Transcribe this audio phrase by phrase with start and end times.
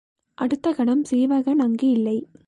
[0.37, 2.17] அடுத்த கணம் சீவகன் அங்கு இல்லை.